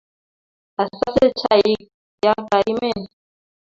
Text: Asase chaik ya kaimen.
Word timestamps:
Asase 0.83 1.25
chaik 1.39 1.79
ya 2.25 2.33
kaimen. 2.49 2.99